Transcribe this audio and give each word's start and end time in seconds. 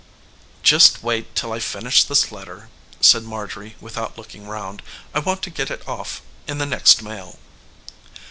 "Just 0.63 1.03
wait 1.03 1.35
till 1.35 1.53
I 1.53 1.59
finish 1.59 2.03
this 2.03 2.31
letter," 2.31 2.69
said 3.01 3.21
Marjorie 3.21 3.75
without 3.79 4.17
looking 4.17 4.47
round. 4.47 4.81
"I 5.13 5.19
want 5.19 5.43
to 5.43 5.51
get 5.51 5.69
it 5.69 5.87
off 5.87 6.23
in 6.47 6.57
the 6.57 6.65
next 6.65 7.03
mail." 7.03 7.37